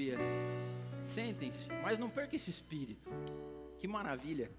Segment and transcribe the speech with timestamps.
[0.00, 0.18] Aleluia.
[1.04, 3.10] Sentem-se, mas não perca esse espírito.
[3.78, 4.50] Que maravilha.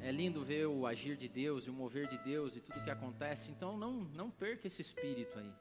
[0.00, 2.90] É lindo ver o agir de Deus e o mover de Deus e tudo que
[2.90, 3.50] acontece.
[3.50, 5.52] Então não, não perca esse espírito aí.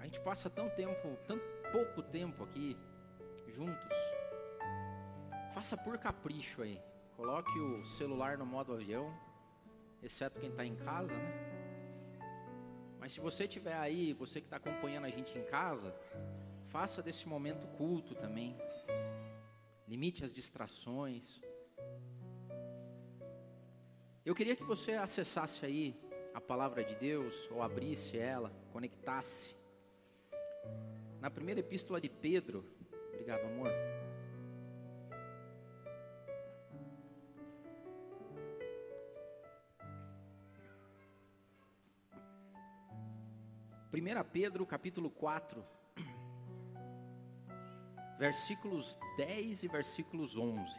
[0.00, 1.38] A gente passa tão tempo, tão
[1.70, 2.76] pouco tempo aqui
[3.46, 3.96] juntos.
[5.52, 6.80] Faça por capricho aí.
[7.16, 9.16] Coloque o celular no modo avião,
[10.02, 11.43] exceto quem está em casa, né?
[13.04, 15.94] Mas se você estiver aí, você que está acompanhando a gente em casa,
[16.68, 18.56] faça desse momento culto também.
[19.86, 21.38] Limite as distrações.
[24.24, 25.94] Eu queria que você acessasse aí
[26.32, 29.54] a palavra de Deus, ou abrisse ela, conectasse.
[31.20, 32.64] Na primeira epístola de Pedro,
[33.12, 33.68] obrigado amor.
[43.94, 45.64] 1 Pedro capítulo 4,
[48.18, 50.76] versículos 10 e versículos 11.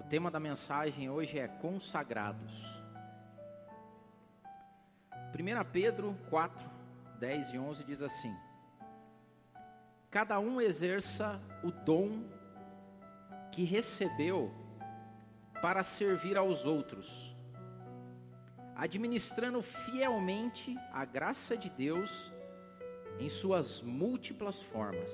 [0.00, 2.60] O tema da mensagem hoje é consagrados.
[5.32, 6.68] 1 Pedro 4,
[7.20, 8.34] 10 e 11 diz assim:
[10.10, 12.28] Cada um exerça o dom
[13.52, 14.52] que recebeu
[15.60, 17.31] para servir aos outros
[18.76, 22.32] administrando fielmente a graça de Deus
[23.18, 25.12] em suas múltiplas formas.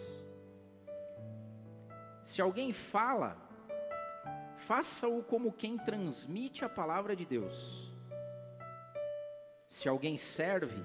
[2.23, 3.37] Se alguém fala,
[4.57, 7.91] faça-o como quem transmite a palavra de Deus.
[9.67, 10.83] Se alguém serve,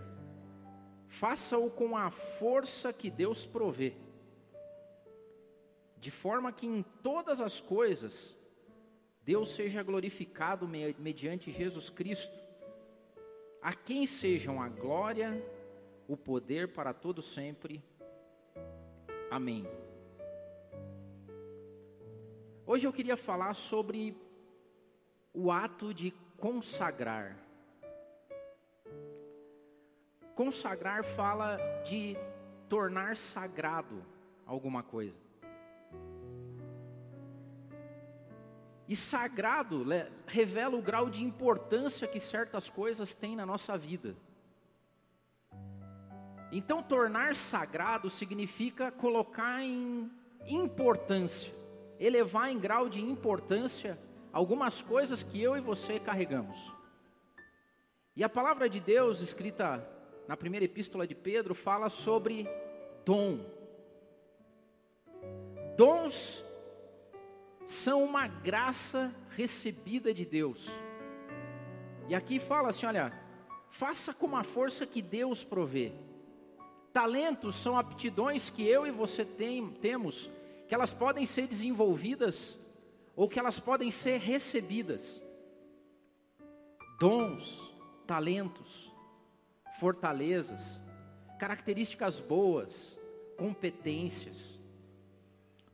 [1.07, 3.95] faça-o com a força que Deus provê,
[5.97, 8.35] de forma que em todas as coisas
[9.23, 12.42] Deus seja glorificado mediante Jesus Cristo
[13.63, 15.41] a quem sejam a glória,
[16.05, 17.81] o poder para todo sempre.
[19.31, 19.65] Amém.
[22.65, 24.17] Hoje eu queria falar sobre
[25.33, 27.37] o ato de consagrar.
[30.35, 32.17] Consagrar fala de
[32.67, 34.03] tornar sagrado
[34.45, 35.15] alguma coisa.
[38.87, 39.85] E sagrado
[40.27, 44.15] revela o grau de importância que certas coisas têm na nossa vida.
[46.51, 50.11] Então, tornar sagrado significa colocar em
[50.47, 51.53] importância,
[51.99, 53.97] elevar em grau de importância
[54.31, 56.57] algumas coisas que eu e você carregamos.
[58.15, 59.87] E a palavra de Deus, escrita
[60.27, 62.47] na primeira epístola de Pedro, fala sobre
[63.03, 63.39] dom.
[65.75, 66.45] Dons
[67.65, 70.67] são uma graça recebida de Deus.
[72.07, 73.13] E aqui fala assim: olha,
[73.69, 75.93] faça com a força que Deus provê.
[76.91, 80.29] Talentos são aptidões que eu e você tem, temos,
[80.67, 82.57] que elas podem ser desenvolvidas
[83.15, 85.21] ou que elas podem ser recebidas.
[86.99, 87.73] Dons,
[88.05, 88.91] talentos,
[89.79, 90.79] fortalezas,
[91.39, 92.97] características boas,
[93.37, 94.52] competências.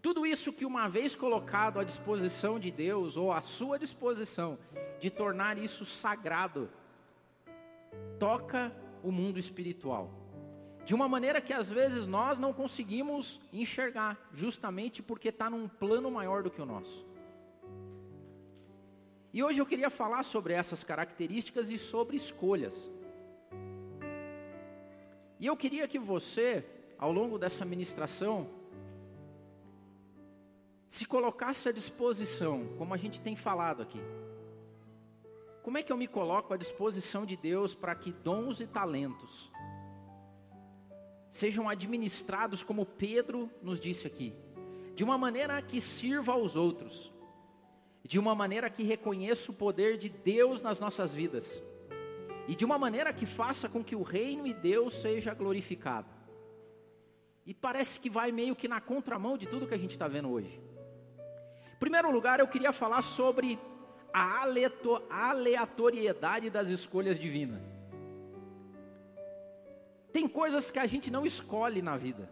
[0.01, 4.57] Tudo isso que uma vez colocado à disposição de Deus, ou à sua disposição,
[4.99, 6.69] de tornar isso sagrado,
[8.17, 8.73] toca
[9.03, 10.09] o mundo espiritual.
[10.85, 16.09] De uma maneira que às vezes nós não conseguimos enxergar, justamente porque está num plano
[16.09, 17.05] maior do que o nosso.
[19.31, 22.73] E hoje eu queria falar sobre essas características e sobre escolhas.
[25.39, 26.65] E eu queria que você,
[26.97, 28.49] ao longo dessa ministração,
[30.89, 34.01] se colocasse à disposição, como a gente tem falado aqui,
[35.61, 39.51] como é que eu me coloco à disposição de Deus para que dons e talentos
[41.29, 44.33] sejam administrados, como Pedro nos disse aqui,
[44.95, 47.13] de uma maneira que sirva aos outros,
[48.03, 51.61] de uma maneira que reconheça o poder de Deus nas nossas vidas,
[52.47, 56.09] e de uma maneira que faça com que o reino e Deus seja glorificado.
[57.45, 60.31] E parece que vai meio que na contramão de tudo que a gente está vendo
[60.31, 60.59] hoje.
[61.79, 63.57] Primeiro lugar, eu queria falar sobre
[64.13, 64.41] a
[65.29, 67.61] aleatoriedade das escolhas divinas.
[70.11, 72.29] Tem coisas que a gente não escolhe na vida.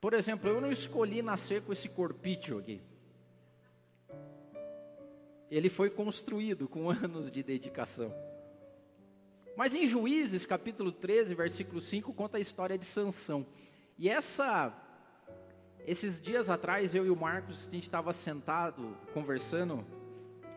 [0.00, 2.82] Por exemplo, eu não escolhi nascer com esse corpício aqui.
[5.48, 8.12] Ele foi construído com anos de dedicação.
[9.56, 13.46] Mas em Juízes, capítulo 13, versículo 5, conta a história de Sansão.
[13.98, 14.74] E essa
[15.86, 19.84] esses dias atrás, eu e o Marcos, a gente estava sentado, conversando,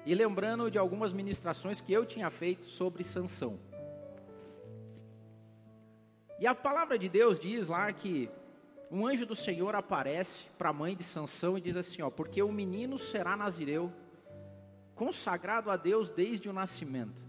[0.06, 3.60] e lembrando de algumas ministrações que eu tinha feito sobre Sansão.
[6.40, 8.30] E a palavra de Deus diz lá que
[8.92, 12.44] um anjo do Senhor aparece para a mãe de Sansão e diz assim, ó, porque
[12.44, 13.92] o menino será nazireu,
[14.94, 17.24] consagrado a Deus desde o nascimento.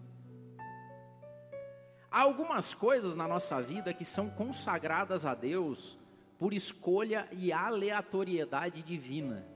[2.10, 5.98] Há algumas coisas na nossa vida que são consagradas a Deus
[6.38, 9.46] por escolha e aleatoriedade divina.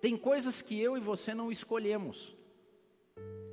[0.00, 2.36] Tem coisas que eu e você não escolhemos.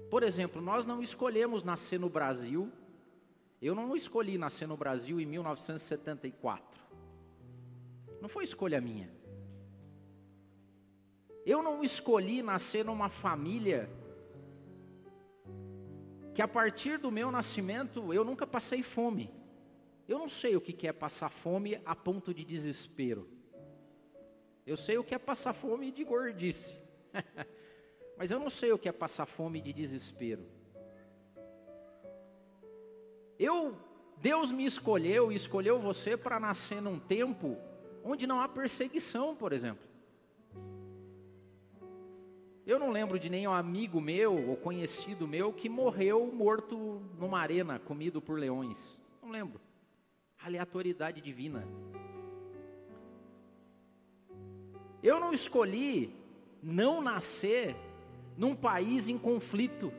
[0.10, 2.72] Por exemplo, nós não escolhemos nascer no Brasil
[3.62, 6.82] eu não escolhi nascer no Brasil em 1974.
[8.20, 9.14] Não foi escolha minha.
[11.46, 13.88] Eu não escolhi nascer numa família
[16.34, 19.30] que a partir do meu nascimento eu nunca passei fome.
[20.08, 23.28] Eu não sei o que é passar fome a ponto de desespero.
[24.66, 26.78] Eu sei o que é passar fome de gordice.
[28.18, 30.46] Mas eu não sei o que é passar fome de desespero.
[33.40, 33.76] Eu,
[34.18, 37.58] Deus me escolheu e escolheu você para nascer num tempo
[38.04, 39.92] onde não há perseguição, por exemplo.
[42.66, 47.80] Eu não lembro de nenhum amigo meu ou conhecido meu que morreu morto numa arena,
[47.80, 49.00] comido por leões.
[49.22, 49.60] Não lembro.
[50.44, 51.68] Aleatoriedade divina.
[55.04, 56.16] Eu não escolhi
[56.62, 57.76] não nascer
[58.38, 59.92] num país em conflito.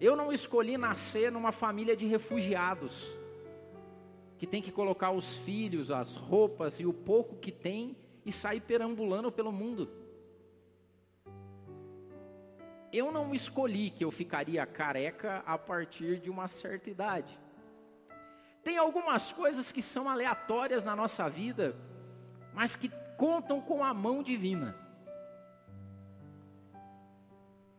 [0.00, 3.04] Eu não escolhi nascer numa família de refugiados,
[4.38, 8.60] que tem que colocar os filhos, as roupas e o pouco que tem e sair
[8.60, 9.88] perambulando pelo mundo.
[12.92, 17.38] Eu não escolhi que eu ficaria careca a partir de uma certa idade.
[18.62, 21.74] Tem algumas coisas que são aleatórias na nossa vida,
[22.52, 24.74] mas que contam com a mão divina.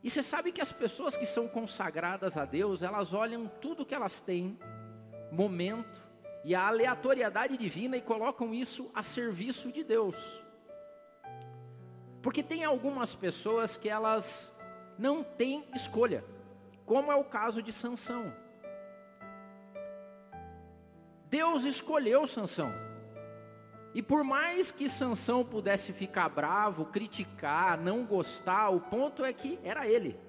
[0.02, 3.94] E você sabe que as pessoas que são consagradas a Deus, elas olham tudo que
[3.94, 4.58] elas têm,
[5.32, 6.10] momento
[6.44, 10.16] e a aleatoriedade divina e colocam isso a serviço de Deus.
[12.22, 14.54] Porque tem algumas pessoas que elas
[14.98, 16.24] não têm escolha,
[16.86, 18.34] como é o caso de Sansão.
[21.30, 22.72] Deus escolheu Sansão.
[23.94, 29.60] E por mais que Sansão pudesse ficar bravo, criticar, não gostar, o ponto é que
[29.64, 30.20] era ele.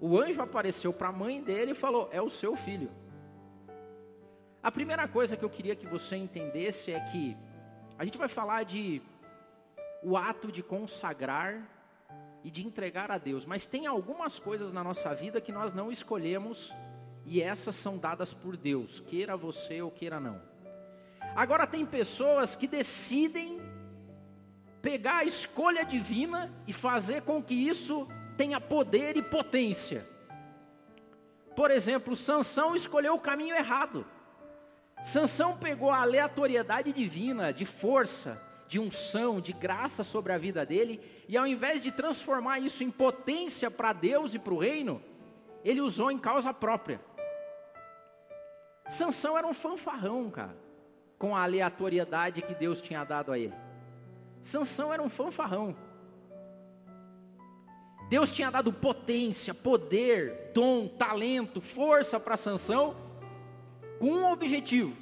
[0.00, 2.90] O anjo apareceu para a mãe dele e falou: "É o seu filho".
[4.62, 7.36] A primeira coisa que eu queria que você entendesse é que
[7.98, 9.02] a gente vai falar de
[10.02, 11.62] o ato de consagrar
[12.42, 15.90] e de entregar a Deus, mas tem algumas coisas na nossa vida que nós não
[15.90, 16.72] escolhemos
[17.26, 20.40] e essas são dadas por Deus, queira você ou queira não.
[21.34, 23.60] Agora tem pessoas que decidem
[24.82, 30.06] pegar a escolha divina e fazer com que isso tenha poder e potência.
[31.54, 34.06] Por exemplo, Sansão escolheu o caminho errado.
[35.02, 41.00] Sansão pegou a aleatoriedade divina, de força, de unção, de graça sobre a vida dele,
[41.28, 45.02] e ao invés de transformar isso em potência para Deus e para o reino,
[45.64, 47.00] ele usou em causa própria.
[48.90, 50.70] Sansão era um fanfarrão, cara
[51.20, 53.52] com a aleatoriedade que Deus tinha dado a ele.
[54.40, 55.76] Sansão era um fanfarrão.
[58.08, 62.96] Deus tinha dado potência, poder, dom, talento, força para Sansão
[63.98, 64.96] com um objetivo.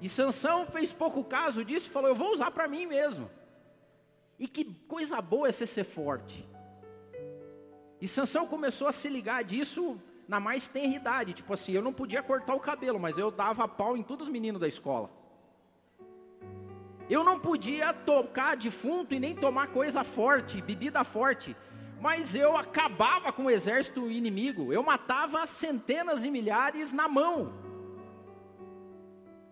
[0.00, 3.28] E Sansão fez pouco caso disso e falou: "Eu vou usar para mim mesmo".
[4.38, 6.48] E que coisa boa é ser, ser forte.
[8.00, 11.92] E Sansão começou a se ligar disso na mais tenra idade, tipo assim, eu não
[11.92, 15.10] podia cortar o cabelo, mas eu dava pau em todos os meninos da escola.
[17.08, 21.54] Eu não podia tocar defunto e nem tomar coisa forte, bebida forte,
[22.00, 27.52] mas eu acabava com o exército inimigo, eu matava centenas e milhares na mão.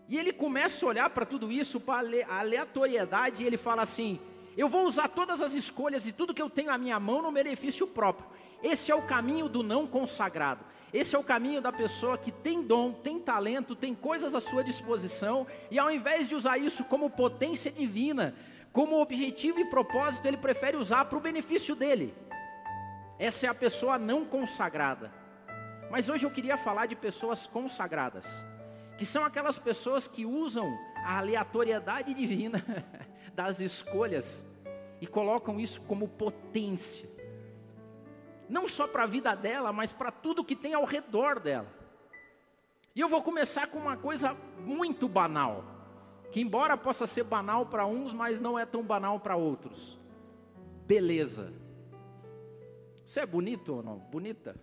[0.09, 4.21] E ele começa a olhar para tudo isso, para a aleatoriedade, e ele fala assim:
[4.57, 7.33] eu vou usar todas as escolhas e tudo que eu tenho à minha mão no
[7.33, 8.29] benefício próprio.
[8.63, 10.65] Esse é o caminho do não consagrado.
[10.93, 14.63] Esse é o caminho da pessoa que tem dom, tem talento, tem coisas à sua
[14.63, 18.35] disposição e ao invés de usar isso como potência divina,
[18.73, 22.15] como objetivo e propósito, ele prefere usar para o benefício dele.
[23.19, 25.11] Essa é a pessoa não consagrada.
[25.91, 28.27] Mas hoje eu queria falar de pessoas consagradas,
[28.99, 32.65] que são aquelas pessoas que usam a aleatoriedade divina
[33.35, 34.45] das escolhas
[35.01, 37.12] e colocam isso como potência
[38.53, 41.67] não só para a vida dela, mas para tudo que tem ao redor dela.
[42.95, 45.65] E eu vou começar com uma coisa muito banal,
[46.31, 49.99] que embora possa ser banal para uns, mas não é tão banal para outros.
[50.87, 51.51] Beleza.
[53.07, 53.99] Você é bonito ou não?
[53.99, 54.55] Bonita?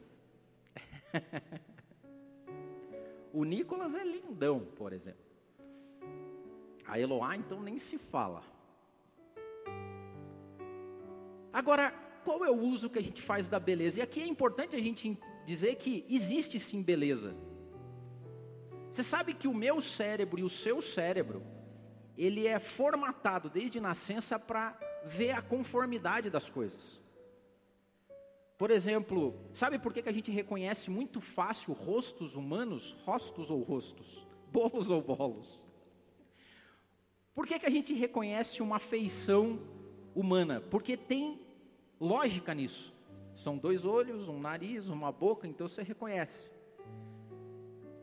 [3.32, 5.24] O Nicolas é lindão, por exemplo.
[6.88, 8.42] A Eloá, então, nem se fala.
[11.54, 14.00] Agora, qual é o uso que a gente faz da beleza?
[14.00, 17.36] E aqui é importante a gente dizer que existe sim beleza.
[18.92, 21.44] Você sabe que o meu cérebro e o seu cérebro,
[22.18, 27.00] ele é formatado desde nascença para ver a conformidade das coisas.
[28.58, 32.92] Por exemplo, sabe por que, que a gente reconhece muito fácil rostos humanos?
[33.06, 34.28] Rostos ou rostos?
[34.52, 35.60] Bolos ou bolos?
[37.34, 39.60] Por que, que a gente reconhece uma feição
[40.14, 40.60] humana?
[40.60, 41.40] Porque tem
[42.00, 42.94] lógica nisso.
[43.36, 46.50] São dois olhos, um nariz, uma boca, então você reconhece.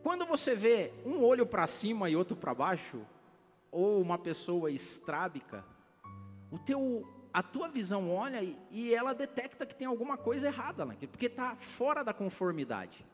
[0.03, 3.05] Quando você vê um olho para cima e outro para baixo,
[3.71, 5.65] ou uma pessoa estrábica,
[6.50, 10.85] o teu, a tua visão olha e, e ela detecta que tem alguma coisa errada
[10.85, 13.05] naquilo, porque está fora da conformidade.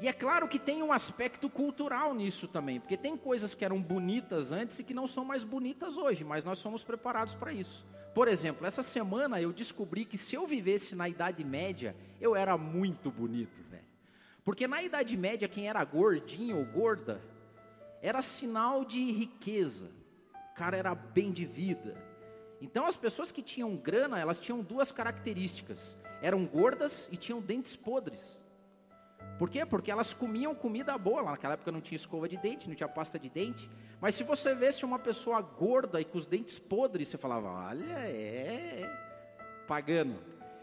[0.00, 3.80] E é claro que tem um aspecto cultural nisso também, porque tem coisas que eram
[3.80, 7.86] bonitas antes e que não são mais bonitas hoje, mas nós somos preparados para isso.
[8.14, 12.58] Por exemplo, essa semana eu descobri que se eu vivesse na Idade Média, eu era
[12.58, 13.84] muito bonito, velho.
[14.44, 17.22] Porque na Idade Média, quem era gordinho ou gorda,
[18.02, 19.90] era sinal de riqueza.
[20.52, 21.96] O cara era bem de vida.
[22.60, 25.96] Então as pessoas que tinham grana, elas tinham duas características.
[26.20, 28.38] Eram gordas e tinham dentes podres.
[29.38, 29.64] Por quê?
[29.66, 31.22] Porque elas comiam comida boa.
[31.22, 33.68] Naquela época não tinha escova de dente, não tinha pasta de dente.
[34.00, 37.94] Mas se você vesse uma pessoa gorda e com os dentes podres, você falava: olha,
[37.94, 38.88] é
[39.66, 40.18] pagando.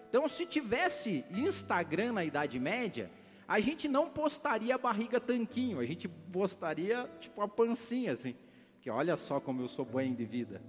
[0.09, 3.11] Então, se tivesse Instagram na Idade Média,
[3.47, 8.35] a gente não postaria a barriga tanquinho, a gente postaria tipo a pancinha assim.
[8.81, 10.61] Que olha só como eu sou bem de vida.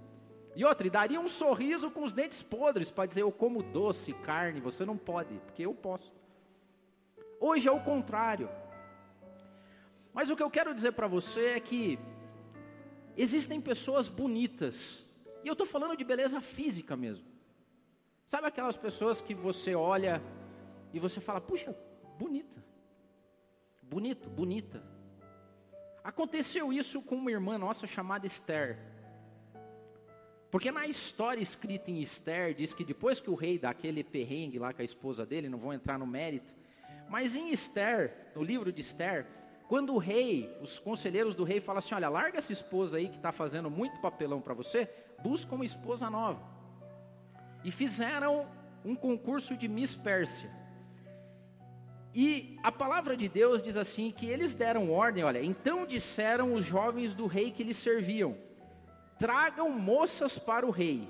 [0.57, 4.13] E outra, e daria um sorriso com os dentes podres para dizer: eu como doce,
[4.13, 6.13] carne, você não pode, porque eu posso.
[7.41, 8.51] Hoje é o contrário.
[10.13, 11.99] Mas o que eu quero dizer para você é que
[13.17, 15.07] existem pessoas bonitas,
[15.43, 17.25] e eu estou falando de beleza física mesmo.
[18.27, 20.23] Sabe aquelas pessoas que você olha
[20.93, 21.75] e você fala, puxa,
[22.19, 22.63] bonita,
[23.83, 24.85] bonito, bonita.
[26.05, 28.79] Aconteceu isso com uma irmã nossa chamada Esther.
[30.51, 34.59] Porque na história escrita em Esther, diz que depois que o rei dá aquele perrengue
[34.59, 36.53] lá com a esposa dele, não vou entrar no mérito,
[37.11, 39.27] mas em Esther, no livro de Esther,
[39.69, 43.17] quando o rei, os conselheiros do rei falam assim: olha, larga essa esposa aí que
[43.17, 44.89] está fazendo muito papelão para você,
[45.21, 46.41] busca uma esposa nova.
[47.65, 48.47] E fizeram
[48.85, 50.49] um concurso de Miss Pérsia.
[52.15, 56.65] E a palavra de Deus diz assim: que eles deram ordem, olha, então disseram os
[56.65, 58.37] jovens do rei que lhes serviam:
[59.19, 61.09] tragam moças para o rei,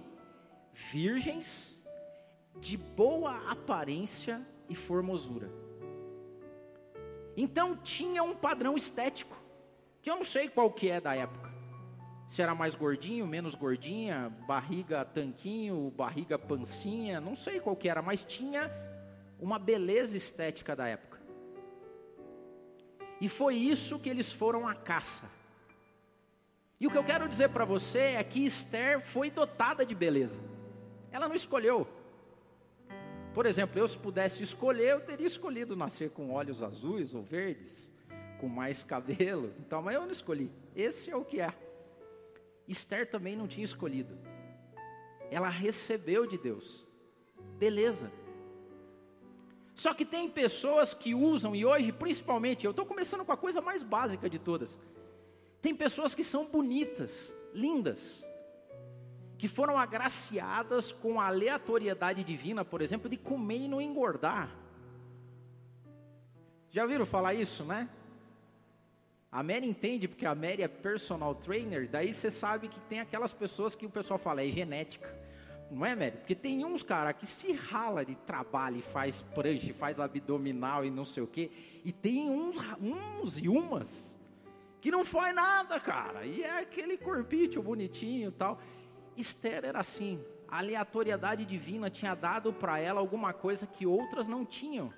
[0.72, 1.78] virgens,
[2.58, 5.69] de boa aparência e formosura.
[7.40, 9.34] Então tinha um padrão estético,
[10.02, 11.50] que eu não sei qual que é da época.
[12.28, 18.02] Se era mais gordinho, menos gordinha, barriga tanquinho, barriga pancinha, não sei qual que era,
[18.02, 18.70] mas tinha
[19.40, 21.18] uma beleza estética da época.
[23.22, 25.26] E foi isso que eles foram à caça.
[26.78, 30.38] E o que eu quero dizer para você é que Esther foi dotada de beleza.
[31.10, 31.88] Ela não escolheu.
[33.34, 37.88] Por exemplo, eu se pudesse escolher, eu teria escolhido nascer com olhos azuis ou verdes,
[38.40, 39.52] com mais cabelo.
[39.60, 40.50] Então, mas eu não escolhi.
[40.74, 41.54] Esse é o que é.
[42.66, 44.18] Esther também não tinha escolhido.
[45.30, 46.84] Ela recebeu de Deus.
[47.56, 48.10] Beleza.
[49.74, 53.60] Só que tem pessoas que usam, e hoje principalmente, eu estou começando com a coisa
[53.60, 54.76] mais básica de todas.
[55.62, 58.22] Tem pessoas que são bonitas, lindas,
[59.40, 64.54] que foram agraciadas com a aleatoriedade divina, por exemplo, de comer e não engordar.
[66.70, 67.88] Já viram falar isso, né?
[69.32, 73.32] A Mary entende porque a Mary é personal trainer, daí você sabe que tem aquelas
[73.32, 75.10] pessoas que o pessoal fala, é genética.
[75.70, 76.18] Não é, Mary?
[76.18, 80.90] Porque tem uns cara que se rala de trabalho e faz prancha, faz abdominal e
[80.90, 81.50] não sei o quê,
[81.82, 84.20] e tem uns, uns e umas
[84.80, 86.24] que não faz nada, cara.
[86.24, 88.60] E é aquele corpinho bonitinho e tal.
[89.20, 94.44] Esther era assim, a aleatoriedade divina tinha dado para ela alguma coisa que outras não
[94.44, 94.92] tinham.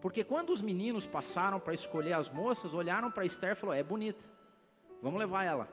[0.00, 3.82] Porque quando os meninos passaram para escolher as moças, olharam para Esther e falaram: é
[3.82, 4.24] bonita,
[5.02, 5.68] vamos levar ela.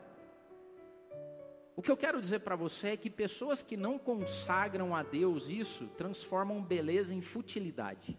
[1.75, 5.49] O que eu quero dizer para você é que pessoas que não consagram a Deus
[5.49, 8.17] isso transformam beleza em futilidade.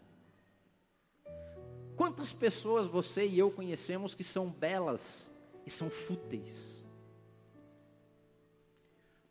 [1.97, 5.27] Quantas pessoas você e eu conhecemos que são belas
[5.65, 6.76] e são fúteis?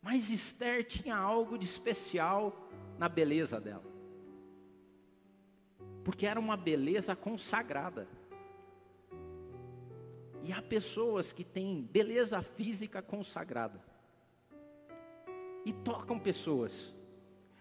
[0.05, 3.83] Mas Esther tinha algo de especial na beleza dela.
[6.03, 8.07] porque era uma beleza consagrada.
[10.43, 13.81] E há pessoas que têm beleza física consagrada.
[15.65, 16.93] E tocam pessoas.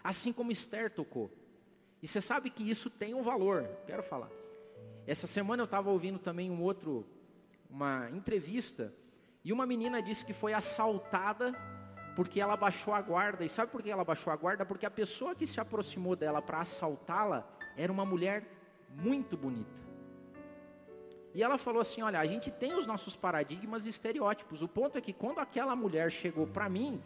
[0.03, 1.31] Assim como Esther tocou.
[2.03, 3.67] E você sabe que isso tem um valor.
[3.87, 4.31] Quero falar.
[5.07, 7.07] Essa semana eu estava ouvindo também um outro,
[7.71, 8.95] uma entrevista.
[9.43, 11.55] E uma menina disse que foi assaltada
[12.15, 13.45] porque ela baixou a guarda.
[13.45, 14.65] E sabe por que ela baixou a guarda?
[14.65, 18.45] Porque a pessoa que se aproximou dela para assaltá-la era uma mulher
[18.91, 19.85] muito bonita.
[21.35, 24.63] E ela falou assim: Olha, a gente tem os nossos paradigmas e estereótipos.
[24.63, 27.03] O ponto é que quando aquela mulher chegou para mim,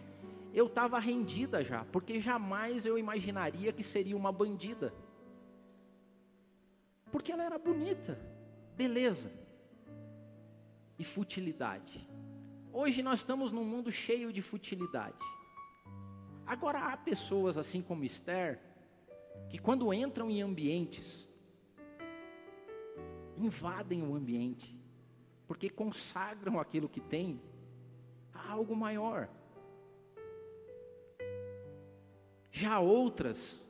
[0.52, 4.92] eu estava rendida já, porque jamais eu imaginaria que seria uma bandida.
[7.10, 8.18] Porque ela era bonita,
[8.76, 9.30] beleza
[10.98, 12.07] e futilidade.
[12.80, 15.18] Hoje nós estamos num mundo cheio de futilidade.
[16.46, 18.60] Agora há pessoas assim como Esther,
[19.50, 21.28] que quando entram em ambientes
[23.36, 24.78] invadem o ambiente,
[25.48, 27.42] porque consagram aquilo que tem
[28.32, 29.28] a algo maior.
[32.52, 33.60] Já outras,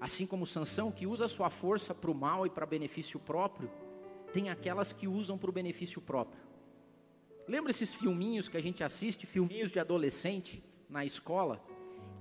[0.00, 3.70] assim como Sansão, que usa sua força para o mal e para benefício próprio,
[4.32, 6.43] tem aquelas que usam para o benefício próprio.
[7.46, 11.62] Lembra esses filminhos que a gente assiste, filminhos de adolescente na escola?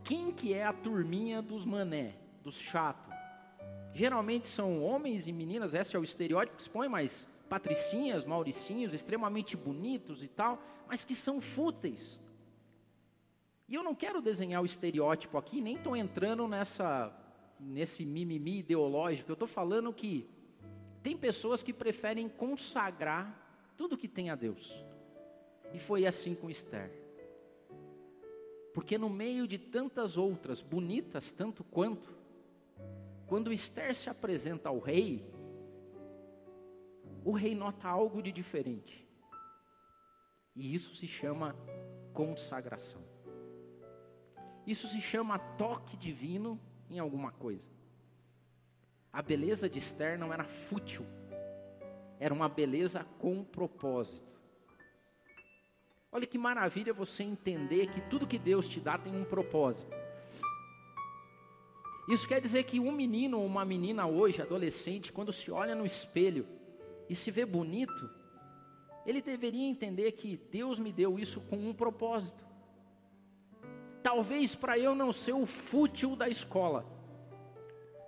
[0.04, 3.14] Quem que é a turminha dos mané, dos chatos?
[3.94, 8.94] Geralmente são homens e meninas, esse é o estereótipo que se põe, mas patricinhas, mauricinhos,
[8.94, 12.20] extremamente bonitos e tal, mas que são fúteis.
[13.70, 17.20] E eu não quero desenhar o estereótipo aqui, nem estou entrando nessa
[17.60, 19.32] nesse mimimi ideológico.
[19.32, 20.28] Eu estou falando que
[21.02, 23.40] tem pessoas que preferem consagrar
[23.78, 24.84] tudo que tem a Deus.
[25.74, 26.92] E foi assim com Esther.
[28.74, 32.14] Porque no meio de tantas outras, bonitas tanto quanto,
[33.28, 35.26] quando Esther se apresenta ao rei,
[37.26, 39.08] o rei nota algo de diferente.
[40.56, 41.56] E isso se chama
[42.14, 43.02] consagração.
[44.66, 46.60] Isso se chama toque divino
[46.90, 47.72] em alguma coisa.
[49.12, 51.06] A beleza de Esther não era fútil,
[52.20, 54.33] era uma beleza com propósito.
[56.14, 59.92] Olha que maravilha você entender que tudo que Deus te dá tem um propósito.
[62.08, 65.88] Isso quer dizer que um menino ou uma menina hoje, adolescente, quando se olha no
[65.88, 66.46] espelho
[67.10, 68.10] e se vê bonito,
[69.08, 72.44] ele deveria entender que Deus me deu isso com um propósito.
[74.04, 76.86] Talvez para eu não ser o fútil da escola,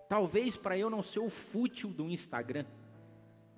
[0.08, 2.66] talvez para eu não ser o fútil do Instagram,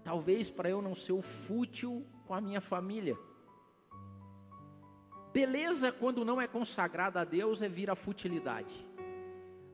[0.06, 3.18] talvez para eu não ser o fútil com a minha família.
[5.38, 8.74] Beleza, quando não é consagrada a Deus, é vir a futilidade.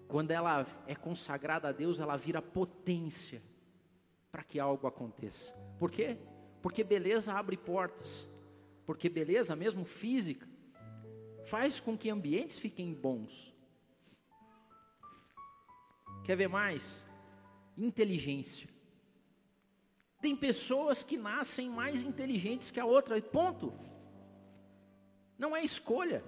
[0.10, 3.42] Quando ela é consagrada a Deus, ela vira potência
[4.30, 5.54] para que algo aconteça.
[5.80, 6.18] Por quê?
[6.62, 8.28] Porque beleza abre portas.
[8.86, 10.46] Porque beleza, mesmo física,
[11.46, 13.56] faz com que ambientes fiquem bons.
[16.26, 17.02] Quer ver mais?
[17.78, 18.68] Inteligência.
[20.20, 23.93] Tem pessoas que nascem mais inteligentes que a outra, e ponto.
[25.38, 26.24] Não é escolha.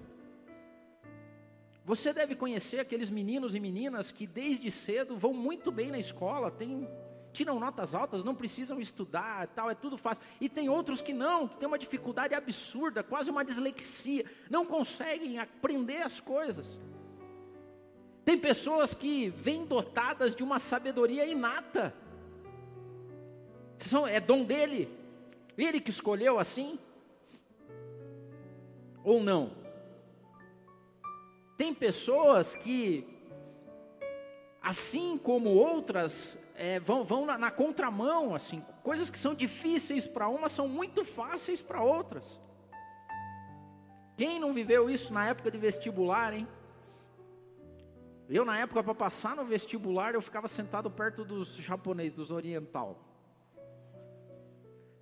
[1.85, 6.49] Você deve conhecer aqueles meninos e meninas que desde cedo vão muito bem na escola,
[6.49, 6.89] tem,
[7.31, 10.23] tiram notas altas, não precisam estudar, tal, é tudo fácil.
[10.41, 15.37] E tem outros que não, que têm uma dificuldade absurda, quase uma dislexia, não conseguem
[15.37, 16.79] aprender as coisas.
[18.25, 21.93] Tem pessoas que vêm dotadas de uma sabedoria inata.
[24.09, 24.89] é dom dele.
[25.55, 26.79] Ele que escolheu assim?
[29.05, 29.51] Ou não?
[31.55, 33.07] Tem pessoas que,
[34.61, 40.27] assim como outras, é, vão, vão na, na, contramão, assim, coisas que são difíceis para
[40.27, 42.41] umas são muito fáceis para outras.
[44.17, 46.47] Quem não viveu isso na época de vestibular, hein?
[48.27, 52.97] Eu, na época, para passar no vestibular, eu ficava sentado perto dos japoneses, dos oriental.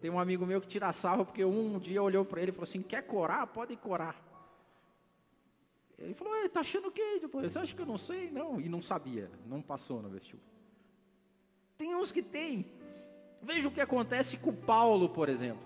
[0.04, 2.66] Tem um amigo meu que tira sarro, porque um dia olhou para ele e falou
[2.66, 3.48] assim: quer corar?
[3.48, 4.22] Pode corar.
[5.98, 7.20] Ele falou, está achando o quê?
[7.22, 8.30] Depois, você acha que eu não sei?
[8.30, 10.46] Não, e não sabia, não passou no vestibular.
[11.78, 12.70] Tem uns que tem.
[13.42, 15.63] Veja o que acontece com Paulo, por exemplo.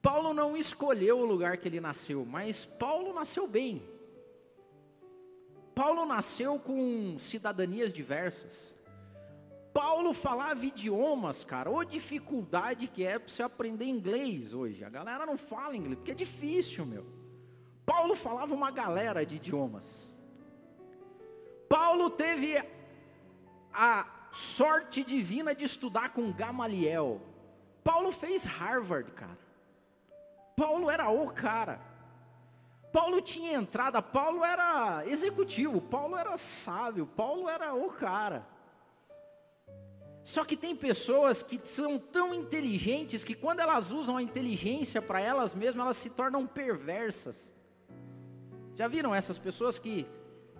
[0.00, 3.86] Paulo não escolheu o lugar que ele nasceu, mas Paulo nasceu bem.
[5.74, 8.71] Paulo nasceu com cidadanias diversas.
[9.72, 11.70] Paulo falava idiomas, cara.
[11.70, 14.84] Ô dificuldade que é para você aprender inglês hoje.
[14.84, 17.06] A galera não fala inglês, porque é difícil, meu.
[17.86, 20.14] Paulo falava uma galera de idiomas.
[21.68, 22.62] Paulo teve
[23.72, 27.20] a sorte divina de estudar com Gamaliel.
[27.82, 29.38] Paulo fez Harvard, cara.
[30.54, 31.80] Paulo era o cara.
[32.92, 38.46] Paulo tinha entrada, Paulo era executivo, Paulo era sábio, Paulo era o cara.
[40.24, 45.20] Só que tem pessoas que são tão inteligentes que quando elas usam a inteligência para
[45.20, 47.52] elas mesmas, elas se tornam perversas.
[48.74, 50.06] Já viram essas pessoas que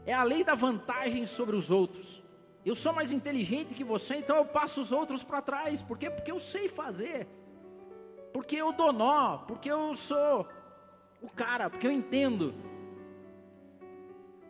[0.05, 2.23] é a lei da vantagem sobre os outros?
[2.65, 5.83] Eu sou mais inteligente que você, então eu passo os outros para trás.
[5.83, 6.11] Por quê?
[6.11, 7.27] Porque eu sei fazer.
[8.33, 10.49] Porque eu dou nó, porque eu sou
[11.21, 12.55] o cara, porque eu entendo.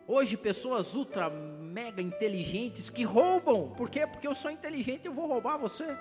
[0.07, 3.69] Hoje pessoas ultra mega inteligentes que roubam.
[3.69, 4.05] Por quê?
[4.05, 5.97] Porque eu sou inteligente, eu vou roubar você.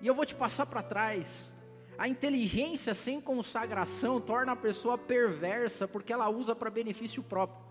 [0.00, 1.52] E eu vou te passar para trás.
[1.96, 7.62] A inteligência sem consagração torna a pessoa perversa porque ela usa para benefício próprio.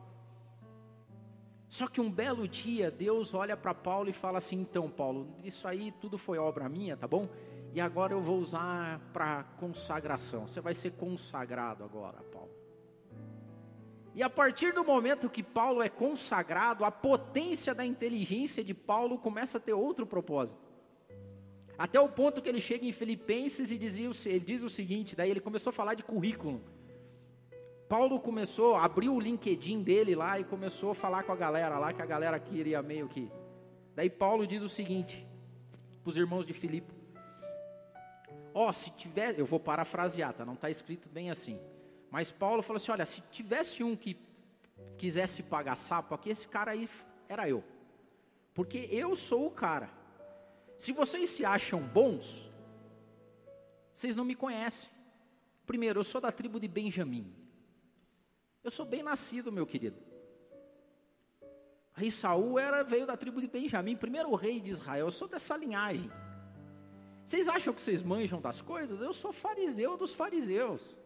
[1.67, 5.67] Só que um belo dia Deus olha para Paulo e fala assim: então, Paulo, isso
[5.67, 7.27] aí tudo foi obra minha, tá bom?
[7.73, 10.47] E agora eu vou usar para consagração.
[10.47, 12.60] Você vai ser consagrado agora, Paulo.
[14.13, 19.17] E a partir do momento que Paulo é consagrado, a potência da inteligência de Paulo
[19.17, 20.59] começa a ter outro propósito.
[21.77, 25.31] Até o ponto que ele chega em Filipenses e dizia, ele diz o seguinte: daí
[25.31, 26.61] ele começou a falar de currículo.
[27.87, 31.91] Paulo começou, abriu o LinkedIn dele lá e começou a falar com a galera lá,
[31.91, 33.31] que a galera queria meio que.
[33.95, 35.25] Daí Paulo diz o seguinte
[36.03, 36.93] para os irmãos de Filipe:
[38.53, 40.45] Ó, oh, se tiver, eu vou parafrasear, tá?
[40.45, 41.57] Não está escrito bem assim.
[42.11, 44.17] Mas Paulo falou assim: olha, se tivesse um que
[44.97, 46.87] quisesse pagar sapo aqui, esse cara aí
[47.27, 47.63] era eu.
[48.53, 49.89] Porque eu sou o cara.
[50.77, 52.51] Se vocês se acham bons,
[53.93, 54.89] vocês não me conhecem.
[55.65, 57.33] Primeiro, eu sou da tribo de Benjamim.
[58.63, 59.97] Eu sou bem nascido, meu querido.
[61.93, 65.07] Rei Saul era, veio da tribo de Benjamim, primeiro rei de Israel.
[65.07, 66.11] Eu sou dessa linhagem.
[67.25, 68.99] Vocês acham que vocês manjam das coisas?
[68.99, 70.97] Eu sou fariseu dos fariseus.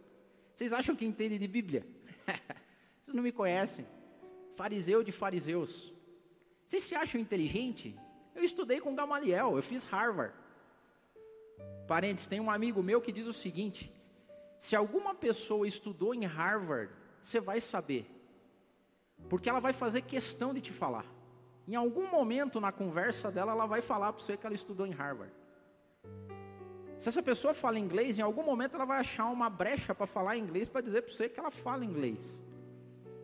[0.56, 1.86] Vocês acham que entendem de Bíblia?
[3.04, 3.86] Vocês não me conhecem.
[4.56, 5.94] Fariseu de fariseus.
[6.66, 7.94] Vocês se acham inteligente?
[8.34, 10.34] Eu estudei com Gamaliel, eu fiz Harvard.
[11.86, 13.92] Parentes, tem um amigo meu que diz o seguinte:
[14.58, 16.92] se alguma pessoa estudou em Harvard,
[17.22, 18.10] você vai saber,
[19.30, 21.06] porque ela vai fazer questão de te falar.
[21.68, 24.92] Em algum momento na conversa dela, ela vai falar para você que ela estudou em
[24.92, 25.34] Harvard.
[27.06, 30.38] Se essa pessoa fala inglês, em algum momento ela vai achar uma brecha para falar
[30.38, 32.42] inglês para dizer para você que ela fala inglês.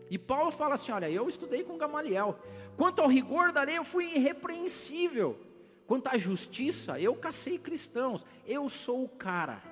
[0.08, 2.38] E Paulo fala assim: olha, eu estudei com Gamaliel.
[2.78, 5.36] Quanto ao rigor da lei, eu fui irrepreensível.
[5.88, 8.24] Quanto à justiça, eu cacei cristãos.
[8.46, 9.64] Eu sou o cara.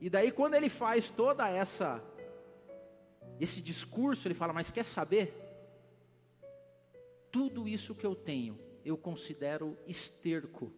[0.00, 2.00] E daí, quando ele faz toda essa
[3.40, 5.34] esse discurso, ele fala: Mas quer saber?
[7.32, 10.72] Tudo isso que eu tenho, eu considero esterco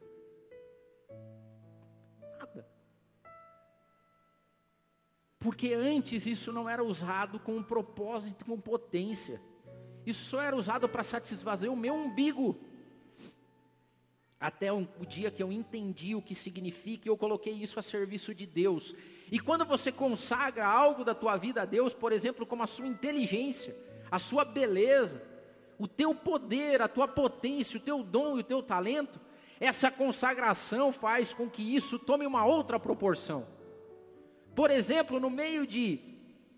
[5.45, 9.39] Porque antes isso não era usado com um propósito, com potência.
[10.07, 12.59] Isso só era usado para satisfazer o meu umbigo.
[14.41, 18.47] Até o dia que eu entendi o que significa, eu coloquei isso a serviço de
[18.47, 18.95] Deus.
[19.31, 22.87] E quando você consagra algo da tua vida a Deus, por exemplo, como a sua
[22.87, 23.77] inteligência,
[24.11, 25.23] a sua beleza,
[25.79, 29.21] o teu poder, a tua potência, o teu dom e o teu talento,
[29.61, 33.53] essa consagração faz com que isso tome uma outra proporção.
[34.55, 36.01] Por exemplo, no meio de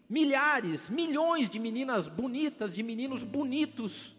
[0.09, 4.15] milhares, milhões de meninas bonitas, de meninos bonitos,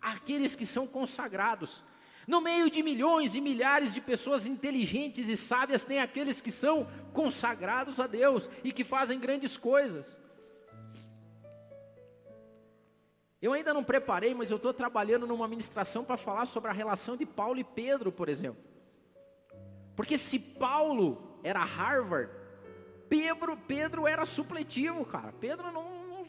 [0.00, 1.82] aqueles que são consagrados.
[2.26, 6.86] No meio de milhões e milhares de pessoas inteligentes e sábias, tem aqueles que são
[7.12, 10.18] consagrados a Deus e que fazem grandes coisas.
[13.40, 17.16] Eu ainda não preparei, mas eu estou trabalhando numa ministração para falar sobre a relação
[17.16, 18.62] de Paulo e Pedro, por exemplo.
[19.96, 22.30] Porque se Paulo era Harvard,
[23.10, 25.32] Pedro, Pedro era supletivo, cara.
[25.32, 26.24] Pedro não,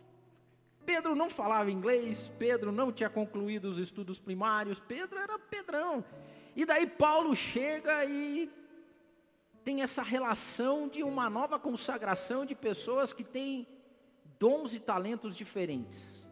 [0.84, 6.04] Pedro não falava inglês, Pedro não tinha concluído os estudos primários, Pedro era Pedrão.
[6.56, 8.52] E daí Paulo chega e
[9.64, 13.68] tem essa relação de uma nova consagração de pessoas que têm
[14.40, 16.26] dons e talentos diferentes.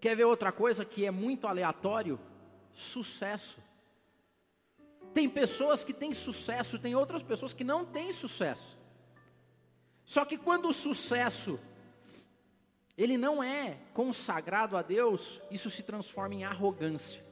[0.00, 2.20] Quer ver outra coisa que é muito aleatório?
[2.72, 3.60] Sucesso.
[5.14, 8.78] Tem pessoas que têm sucesso, tem outras pessoas que não têm sucesso.
[10.04, 11.58] Só que quando o sucesso
[12.98, 17.24] ele não é consagrado a Deus, isso se transforma em arrogância.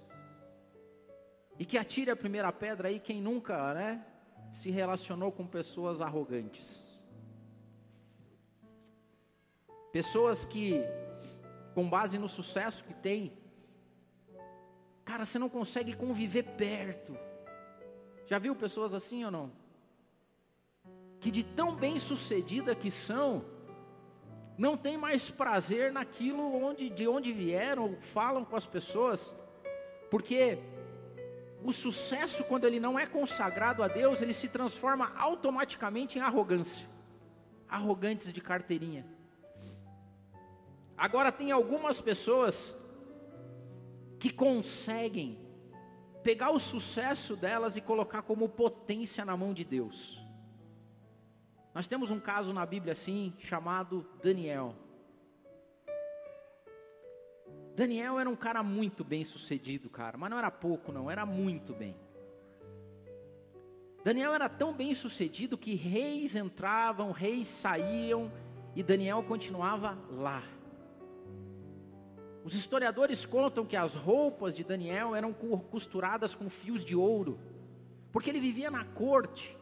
[1.59, 4.07] E que atire a primeira pedra aí quem nunca, né,
[4.53, 6.87] se relacionou com pessoas arrogantes.
[9.91, 10.81] Pessoas que
[11.75, 13.37] com base no sucesso que tem,
[15.05, 17.26] cara, você não consegue conviver perto.
[18.27, 19.53] Já viu pessoas assim ou não?
[21.21, 23.45] Que de tão bem sucedida que são,
[24.59, 29.35] não tem mais prazer naquilo onde, de onde vieram, falam com as pessoas,
[30.11, 30.59] porque
[31.62, 36.87] o sucesso, quando ele não é consagrado a Deus, ele se transforma automaticamente em arrogância.
[37.69, 39.07] Arrogantes de carteirinha.
[40.97, 42.77] Agora, tem algumas pessoas
[44.19, 45.45] que conseguem
[46.27, 50.21] pegar o sucesso delas e colocar como potência na mão de Deus.
[51.73, 54.75] Nós temos um caso na Bíblia assim, chamado Daniel.
[57.77, 61.73] Daniel era um cara muito bem sucedido, cara, mas não era pouco, não, era muito
[61.73, 61.95] bem.
[64.03, 68.33] Daniel era tão bem sucedido que reis entravam, reis saíam
[68.75, 70.43] e Daniel continuava lá.
[72.46, 77.40] Os historiadores contam que as roupas de Daniel eram costuradas com fios de ouro,
[78.12, 79.59] porque ele vivia na corte.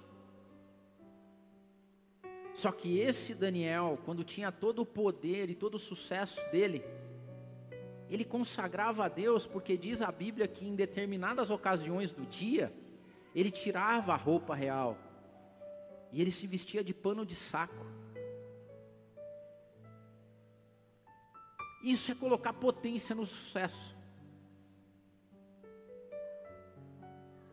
[2.52, 6.84] Só que esse Daniel, quando tinha todo o poder e todo o sucesso dele,
[8.10, 12.70] ele consagrava a Deus, porque diz a Bíblia que em determinadas ocasiões do dia,
[13.34, 14.98] ele tirava a roupa real
[16.12, 17.93] e ele se vestia de pano de saco.
[21.84, 23.94] Isso é colocar potência no sucesso.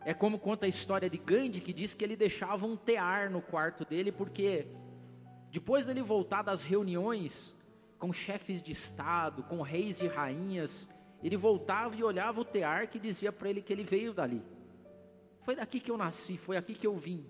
[0.06, 3.42] É como conta a história de Gandhi, que diz que ele deixava um tear no
[3.42, 4.66] quarto dele, porque
[5.50, 7.54] depois dele voltar das reuniões,
[7.98, 10.88] com chefes de estado, com reis e rainhas.
[11.22, 14.42] Ele voltava e olhava o tear que dizia para ele que ele veio dali.
[15.42, 17.26] Foi daqui que eu nasci, foi aqui que eu vim.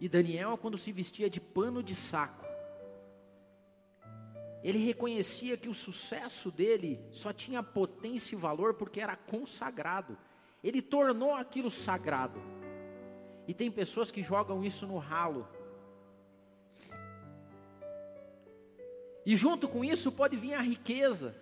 [0.00, 2.43] E Daniel, quando se vestia de pano de saco,
[4.64, 10.16] ele reconhecia que o sucesso dele só tinha potência e valor porque era consagrado.
[10.62, 12.40] Ele tornou aquilo sagrado.
[13.46, 15.46] E tem pessoas que jogam isso no ralo.
[19.26, 21.36] E junto com isso pode vir a riqueza.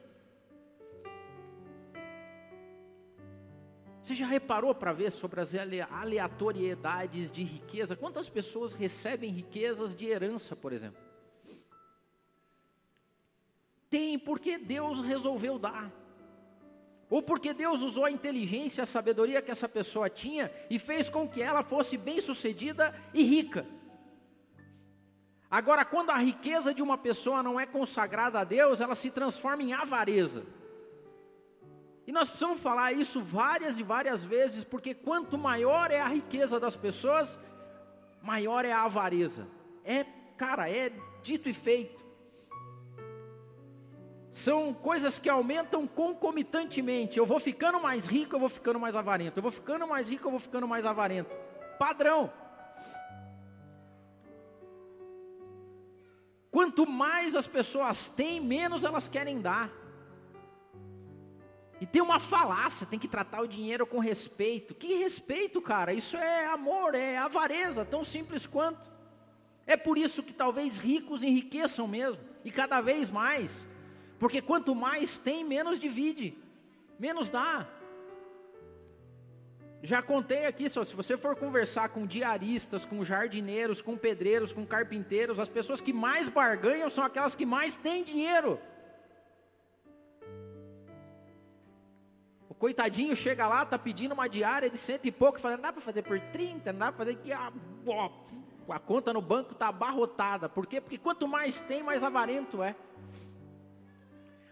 [4.03, 5.53] Você já reparou para ver sobre as
[5.93, 7.95] aleatoriedades de riqueza?
[7.95, 11.12] Quantas pessoas recebem riquezas de herança, por exemplo?
[13.93, 15.93] Tem porque Deus resolveu dar.
[17.11, 21.29] Ou porque Deus usou a inteligência, a sabedoria que essa pessoa tinha e fez com
[21.29, 23.67] que ela fosse bem-sucedida e rica.
[25.51, 29.63] Agora, quando a riqueza de uma pessoa não é consagrada a Deus, ela se transforma
[29.63, 30.47] em avareza.
[32.07, 36.59] E nós precisamos falar isso várias e várias vezes, porque quanto maior é a riqueza
[36.59, 37.39] das pessoas,
[38.23, 39.47] maior é a avareza.
[39.85, 40.07] É,
[40.39, 40.91] cara, é
[41.23, 42.02] dito e feito.
[44.33, 47.19] São coisas que aumentam concomitantemente.
[47.19, 49.39] Eu vou ficando mais rico, eu vou ficando mais avarento.
[49.39, 51.31] Eu vou ficando mais rico, eu vou ficando mais avarento.
[51.79, 52.33] Padrão.
[56.51, 59.71] Quanto mais as pessoas têm, menos elas querem dar.
[61.81, 64.75] E tem uma falácia, tem que tratar o dinheiro com respeito.
[64.75, 65.93] Que respeito, cara?
[65.93, 68.91] Isso é amor, é avareza, tão simples quanto.
[69.67, 73.67] É por isso que talvez ricos enriqueçam mesmo, e cada vez mais.
[74.23, 76.39] Porque quanto mais tem, menos divide,
[76.97, 77.67] menos dá.
[79.83, 84.65] Já contei aqui, só, se você for conversar com diaristas, com jardineiros, com pedreiros, com
[84.65, 88.61] carpinteiros, as pessoas que mais barganham são aquelas que mais têm dinheiro.
[92.49, 95.73] O coitadinho chega lá, tá pedindo uma diária de cento e pouco, falando, não dá
[95.73, 97.53] para fazer por 30, não dá para fazer que a,
[98.69, 100.49] a conta no banco está abarrotada.
[100.49, 100.81] Por quê?
[100.81, 102.77] Porque quanto mais tem, mais avarento é.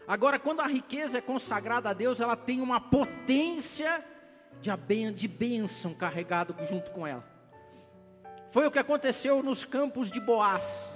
[0.07, 4.05] Agora, quando a riqueza é consagrada a Deus, ela tem uma potência
[5.15, 7.25] de bênção carregado junto com ela.
[8.51, 10.89] Foi o que aconteceu nos campos de Boaz.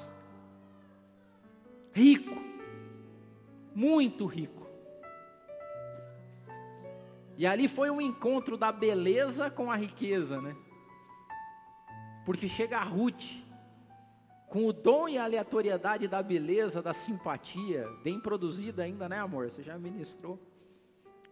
[1.93, 2.37] Rico,
[3.75, 4.67] muito rico.
[7.37, 10.57] E ali foi um encontro da beleza com a riqueza, né?
[12.25, 13.25] Porque chega a Ruth,
[14.55, 19.51] com o dom e a aleatoriedade da beleza, da simpatia, bem produzida ainda, né, amor?
[19.51, 20.39] Você já ministrou.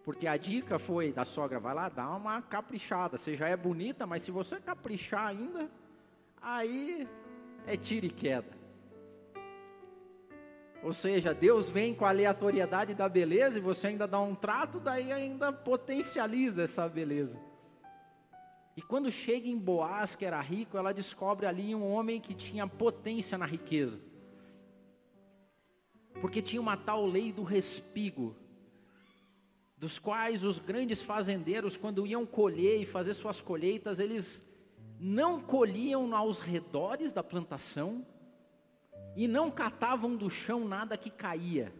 [0.02, 3.16] Porque a dica foi da sogra, vai lá, dá uma caprichada.
[3.16, 5.70] Você já é bonita, mas se você caprichar ainda,
[6.40, 7.08] aí
[7.64, 8.58] é tiro e queda.
[10.82, 14.80] Ou seja, Deus vem com a aleatoriedade da beleza e você ainda dá um trato,
[14.80, 17.38] daí ainda potencializa essa beleza.
[18.76, 22.66] E quando chega em Boaz, que era rico, ela descobre ali um homem que tinha
[22.66, 24.00] potência na riqueza.
[26.20, 28.37] Porque tinha uma tal lei do respigo
[29.82, 34.40] dos quais os grandes fazendeiros, quando iam colher e fazer suas colheitas, eles
[35.00, 38.06] não colhiam aos redores da plantação
[39.16, 41.72] e não catavam do chão nada que caía.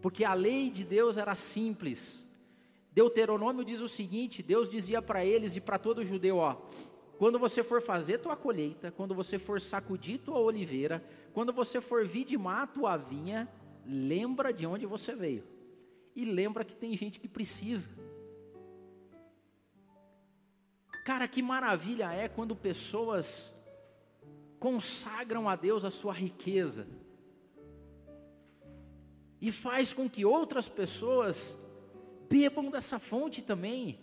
[0.00, 2.24] Porque a lei de Deus era simples.
[2.98, 6.56] Deuteronômio diz o seguinte: Deus dizia para eles e para todo judeu: ó,
[7.16, 11.00] quando você for fazer tua colheita, quando você for sacudir tua oliveira,
[11.32, 13.48] quando você for vidimar tua vinha,
[13.86, 15.44] lembra de onde você veio
[16.16, 17.88] e lembra que tem gente que precisa.
[21.04, 23.54] Cara, que maravilha é quando pessoas
[24.58, 26.84] consagram a Deus a sua riqueza
[29.40, 31.56] e faz com que outras pessoas
[32.28, 33.98] bebam dessa fonte também.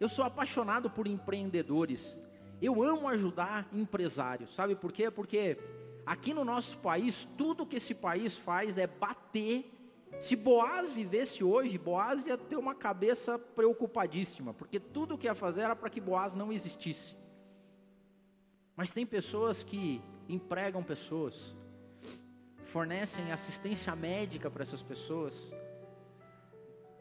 [0.00, 2.16] Eu sou apaixonado por empreendedores.
[2.60, 4.54] Eu amo ajudar empresários.
[4.54, 5.10] Sabe por quê?
[5.10, 5.58] Porque
[6.06, 9.78] aqui no nosso país, tudo que esse país faz é bater
[10.20, 15.34] se Boaz vivesse hoje, Boaz ia ter uma cabeça preocupadíssima, porque tudo o que ia
[15.34, 17.16] fazer era para que Boaz não existisse.
[18.74, 21.54] Mas tem pessoas que empregam pessoas,
[22.64, 25.34] fornecem assistência médica para essas pessoas,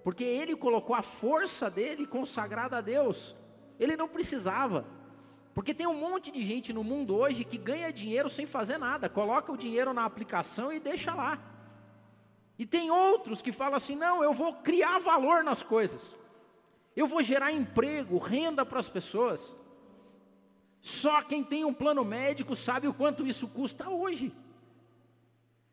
[0.08, 3.36] porque ele colocou a força dele consagrada a Deus,
[3.78, 4.86] ele não precisava.
[5.54, 9.10] Porque tem um monte de gente no mundo hoje que ganha dinheiro sem fazer nada,
[9.10, 11.38] coloca o dinheiro na aplicação e deixa lá.
[12.58, 16.16] E tem outros que falam assim: não, eu vou criar valor nas coisas,
[16.96, 19.54] eu vou gerar emprego, renda para as pessoas.
[20.80, 24.34] Só quem tem um plano médico sabe o quanto isso custa hoje.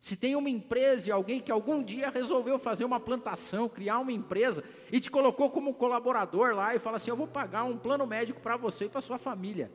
[0.04, 4.12] Se tem uma empresa e alguém que algum dia resolveu fazer uma plantação, criar uma
[4.12, 4.62] empresa
[4.92, 8.38] e te colocou como colaborador lá e fala assim: Eu vou pagar um plano médico
[8.38, 9.72] para você e para sua família.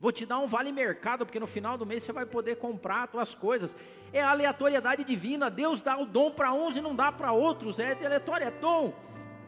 [0.00, 3.02] Vou te dar um vale mercado, porque no final do mês você vai poder comprar
[3.02, 3.76] as tuas coisas.
[4.14, 5.50] É aleatoriedade divina.
[5.50, 7.78] Deus dá o dom para uns e não dá para outros.
[7.78, 8.94] É aleatório, é dom.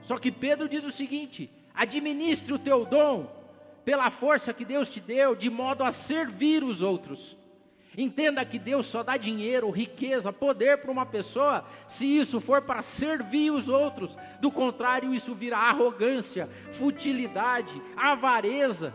[0.02, 3.34] Só que Pedro diz o seguinte: administre o teu dom
[3.82, 7.39] pela força que Deus te deu, de modo a servir os outros.
[7.96, 12.82] Entenda que Deus só dá dinheiro, riqueza, poder para uma pessoa se isso for para
[12.82, 14.16] servir os outros.
[14.40, 18.94] Do contrário, isso vira arrogância, futilidade, avareza.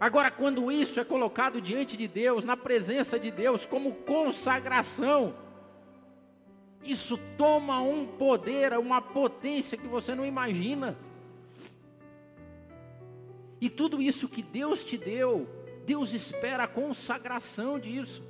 [0.00, 5.34] Agora, quando isso é colocado diante de Deus, na presença de Deus, como consagração,
[6.82, 10.96] isso toma um poder, uma potência que você não imagina.
[13.60, 15.48] E tudo isso que Deus te deu,
[15.88, 18.22] Deus espera a consagração disso.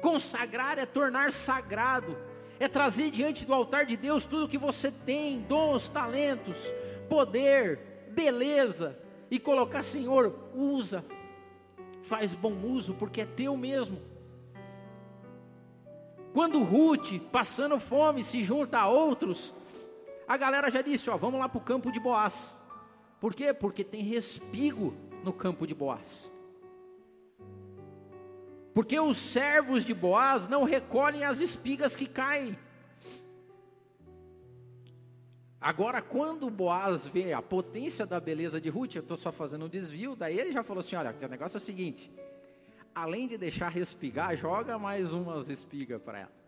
[0.00, 2.16] Consagrar é tornar sagrado,
[2.58, 6.56] é trazer diante do altar de Deus tudo que você tem, dons, talentos,
[7.06, 8.98] poder, beleza,
[9.30, 11.04] e colocar, Senhor, usa,
[12.04, 14.00] faz bom uso, porque é teu mesmo.
[16.32, 19.52] Quando Ruth, passando fome, se junta a outros,
[20.26, 22.56] a galera já disse: Ó, vamos lá para o campo de Boaz.
[23.20, 23.52] Por quê?
[23.52, 26.29] Porque tem respigo no campo de Boaz.
[28.74, 32.56] Porque os servos de Boaz não recolhem as espigas que caem.
[35.60, 39.68] Agora, quando Boaz vê a potência da beleza de Ruth, eu estou só fazendo um
[39.68, 42.10] desvio, daí ele já falou assim: olha, o negócio é o seguinte:
[42.94, 46.40] além de deixar respigar, joga mais umas espigas para ela.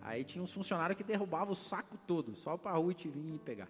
[0.00, 3.68] Aí tinha uns funcionários que derrubavam o saco todo, só para Ruth vir e pegar.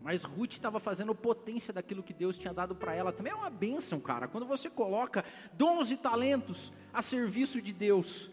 [0.00, 3.12] Mas Ruth estava fazendo potência daquilo que Deus tinha dado para ela.
[3.12, 4.28] Também é uma bênção, cara.
[4.28, 8.30] Quando você coloca dons e talentos a serviço de Deus.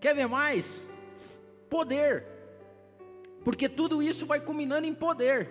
[0.00, 0.86] Quer ver mais?
[1.68, 2.26] Poder.
[3.44, 5.50] Porque tudo isso vai culminando em poder.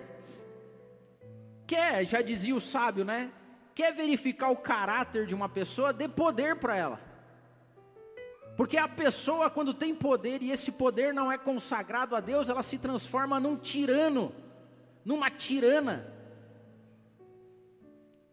[1.66, 3.32] Quer, já dizia o sábio, né?
[3.76, 7.00] Quer verificar o caráter de uma pessoa, dê poder para ela.
[8.58, 12.62] Porque a pessoa, quando tem poder e esse poder não é consagrado a Deus, ela
[12.62, 14.34] se transforma num tirano,
[15.10, 16.06] numa tirana.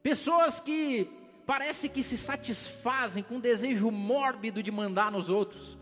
[0.02, 1.10] Pessoas que
[1.46, 5.78] parece que se satisfazem com o desejo mórbido de mandar nos outros.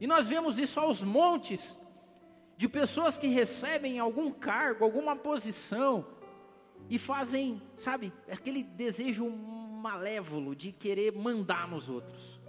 [0.00, 1.78] E nós vemos isso aos montes
[2.56, 6.06] de pessoas que recebem algum cargo, alguma posição
[6.88, 12.40] e fazem, sabe, aquele desejo malévolo de querer mandar nos outros,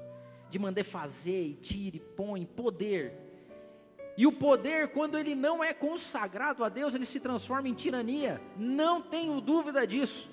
[0.49, 3.22] de mandar fazer e tire, põe poder.
[4.15, 8.39] E o poder, quando ele não é consagrado a Deus, ele se transforma em tirania.
[8.55, 10.29] Não tenho dúvida disso.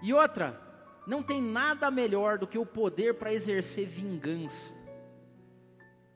[0.00, 0.60] E outra,
[1.06, 4.72] não tem nada melhor do que o poder para exercer vingança.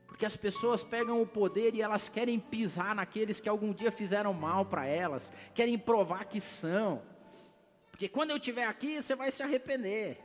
[0.07, 4.33] Porque as pessoas pegam o poder e elas querem pisar naqueles que algum dia fizeram
[4.33, 7.03] mal para elas, querem provar que são.
[7.91, 10.19] Porque quando eu estiver aqui, você vai se arrepender.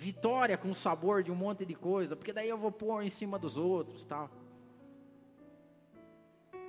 [0.00, 3.38] Vitória com sabor de um monte de coisa, porque daí eu vou pôr em cima
[3.38, 4.30] dos outros, tal.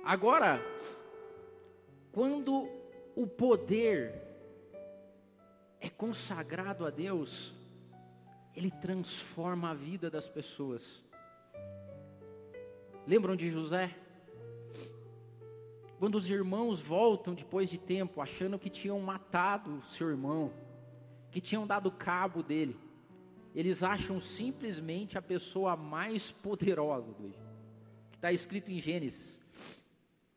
[0.04, 0.60] Agora,
[2.12, 2.68] quando
[3.16, 4.12] o poder
[5.80, 7.54] é consagrado a Deus,
[8.54, 11.02] ele transforma a vida das pessoas.
[13.06, 13.96] Lembram de José?
[15.98, 20.52] Quando os irmãos voltam depois de tempo, achando que tinham matado seu irmão,
[21.30, 22.78] que tinham dado cabo dele,
[23.54, 27.38] eles acham simplesmente a pessoa mais poderosa do Egito,
[28.10, 29.38] que está escrito em Gênesis.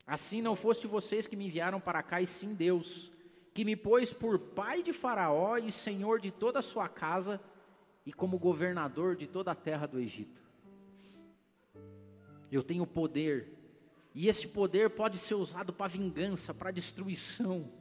[0.06, 3.12] Assim não foste vocês que me enviaram para cá, e sim Deus,
[3.54, 7.42] que me pôs por pai de Faraó e senhor de toda a sua casa
[8.06, 10.44] e como governador de toda a terra do Egito.
[12.52, 13.48] Eu tenho poder,
[14.14, 17.72] e esse poder pode ser usado para vingança, para destruição.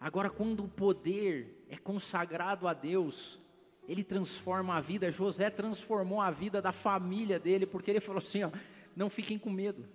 [0.00, 3.38] Agora, quando o poder é consagrado a Deus,
[3.88, 5.10] ele transforma a vida.
[5.10, 8.50] José transformou a vida da família dele, porque ele falou assim: ó,
[8.94, 9.88] não fiquem com medo.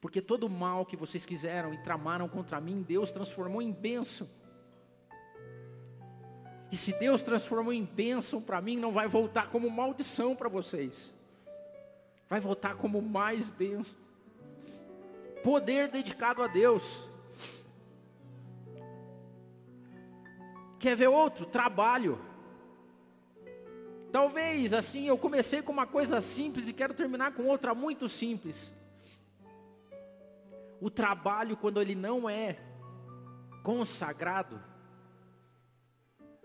[0.00, 4.28] Porque todo o mal que vocês quiseram e tramaram contra mim, Deus transformou em bênção.
[6.70, 11.12] E se Deus transformou em bênção para mim, não vai voltar como maldição para vocês.
[12.28, 13.96] Vai voltar como mais bênção.
[15.42, 17.07] Poder dedicado a Deus.
[20.78, 21.44] Quer ver outro?
[21.44, 22.20] Trabalho.
[24.12, 28.72] Talvez assim eu comecei com uma coisa simples e quero terminar com outra muito simples.
[30.80, 32.56] O trabalho, quando ele não é
[33.62, 34.62] consagrado,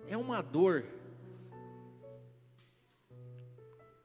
[0.08, 0.84] é uma dor.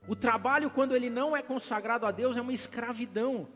[0.07, 3.47] O trabalho, quando ele não é consagrado a Deus, é uma escravidão.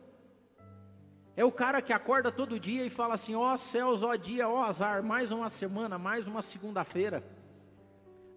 [1.36, 4.18] É o cara que acorda todo dia e fala assim: ó oh, céus, ó oh,
[4.18, 7.24] dia, ó oh, azar, mais uma semana, mais uma segunda-feira.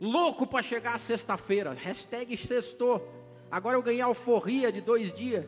[0.01, 1.73] Louco para chegar a sexta-feira.
[1.73, 3.07] Hashtag sextou.
[3.51, 5.47] Agora eu ganhei alforria de dois dias.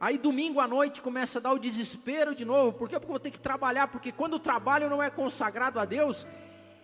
[0.00, 2.76] Aí domingo à noite começa a dar o desespero de novo.
[2.76, 2.96] Por quê?
[2.96, 3.88] Porque eu vou ter que trabalhar.
[3.88, 6.26] Porque quando o trabalho não é consagrado a Deus,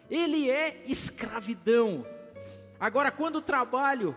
[0.08, 2.06] ele é escravidão.
[2.78, 4.16] Agora, quando o trabalho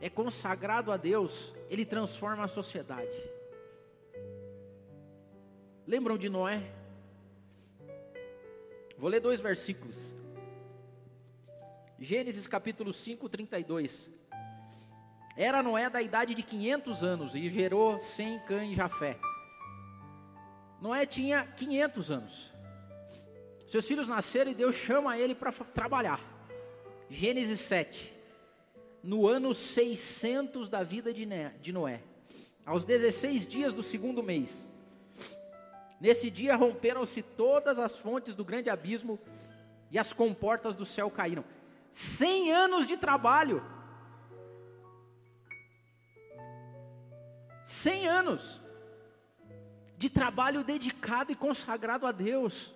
[0.00, 3.35] é consagrado a Deus, ele transforma a sociedade.
[5.86, 6.62] Lembram de Noé?
[8.98, 9.96] Vou ler dois versículos.
[11.96, 14.10] Gênesis capítulo 5, 32.
[15.36, 19.16] Era Noé da idade de 500 anos e gerou Sem, Cã e Jafé.
[20.80, 22.52] Noé tinha 500 anos.
[23.68, 26.20] Seus filhos nasceram e Deus chama ele para trabalhar.
[27.08, 28.12] Gênesis 7.
[29.04, 32.02] No ano 600 da vida de Noé,
[32.64, 34.68] aos 16 dias do segundo mês,
[36.00, 39.18] Nesse dia romperam-se todas as fontes do grande abismo
[39.90, 41.44] e as comportas do céu caíram.
[41.90, 43.62] Cem anos de trabalho.
[47.64, 48.60] Cem anos
[49.96, 52.72] de trabalho dedicado e consagrado a Deus.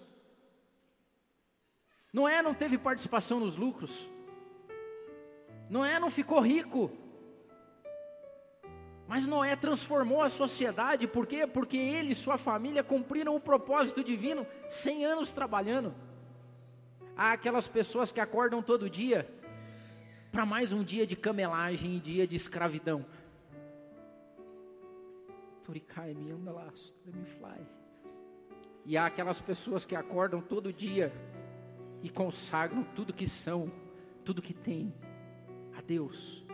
[2.12, 4.09] Noé não teve participação nos lucros.
[5.68, 6.91] Noé não ficou rico.
[9.11, 11.45] Mas Noé transformou a sociedade, por quê?
[11.45, 15.93] Porque ele e sua família cumpriram o propósito divino 100 anos trabalhando.
[17.17, 19.29] Há aquelas pessoas que acordam todo dia
[20.31, 23.05] para mais um dia de camelagem e dia de escravidão.
[25.65, 26.69] Turicai, me anda lá,
[27.07, 27.67] me fly.
[28.87, 31.13] E há aquelas pessoas que acordam todo dia
[32.01, 33.73] e consagram tudo que são,
[34.25, 34.95] tudo que têm
[35.77, 36.49] a Deus.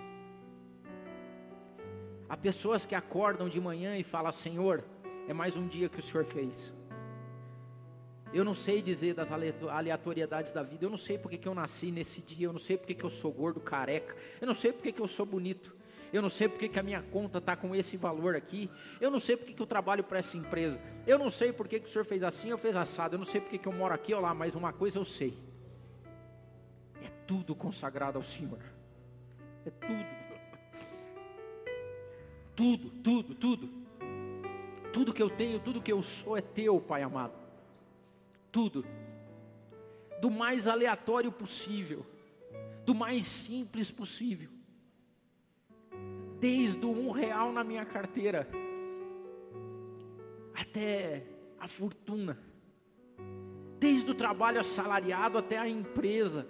[2.29, 4.85] Há pessoas que acordam de manhã e falam: Senhor,
[5.29, 6.73] é mais um dia que o Senhor fez.
[8.33, 10.85] Eu não sei dizer das aleatoriedades da vida.
[10.85, 12.49] Eu não sei porque que eu nasci nesse dia.
[12.49, 14.17] Eu não sei porque que eu sou gordo, careca.
[14.41, 15.75] Eu não sei porque que eu sou bonito.
[16.13, 18.71] Eu não sei porque que a minha conta está com esse valor aqui.
[19.01, 20.81] Eu não sei porque que eu trabalho para essa empresa.
[21.07, 23.15] Eu não sei porque que o senhor fez assim ou fez assado.
[23.15, 24.35] Eu não sei porque que eu moro aqui ou lá.
[24.35, 25.39] Mas uma coisa eu sei:
[27.03, 28.61] é tudo consagrado ao Senhor.
[29.65, 30.26] É tudo.
[32.57, 33.69] Tudo, tudo, tudo.
[34.93, 37.35] Tudo que eu tenho, tudo que eu sou é teu, Pai amado.
[38.51, 38.85] Tudo.
[40.23, 42.07] Do mais aleatório possível.
[42.87, 44.49] Do mais simples possível.
[46.41, 48.49] Desde o um real na minha carteira.
[50.55, 51.25] Até
[51.61, 52.39] a fortuna.
[53.79, 56.49] Desde o trabalho assalariado até a empresa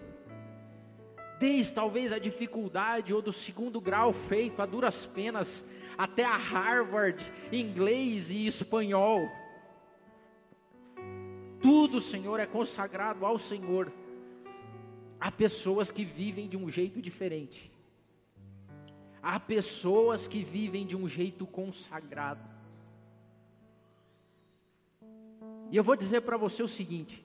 [1.38, 5.62] desde talvez a dificuldade ou do segundo grau feito a duras penas,
[5.96, 7.22] até a Harvard,
[7.52, 9.28] inglês e espanhol.
[11.60, 13.92] Tudo, Senhor, é consagrado ao Senhor.
[15.18, 17.70] Há pessoas que vivem de um jeito diferente.
[19.22, 22.42] Há pessoas que vivem de um jeito consagrado.
[25.70, 27.24] E eu vou dizer para você o seguinte: